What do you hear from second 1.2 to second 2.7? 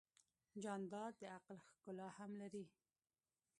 د عقل ښکلا هم لري.